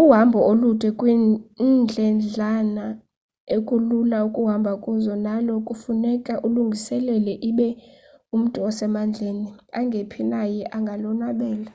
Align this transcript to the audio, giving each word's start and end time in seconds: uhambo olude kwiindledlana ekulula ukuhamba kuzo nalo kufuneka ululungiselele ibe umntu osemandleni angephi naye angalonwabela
uhambo 0.00 0.38
olude 0.50 0.88
kwiindledlana 0.98 2.84
ekulula 3.56 4.18
ukuhamba 4.28 4.72
kuzo 4.82 5.14
nalo 5.26 5.52
kufuneka 5.66 6.32
ululungiselele 6.46 7.32
ibe 7.50 7.68
umntu 8.34 8.58
osemandleni 8.68 9.48
angephi 9.78 10.22
naye 10.32 10.60
angalonwabela 10.76 11.72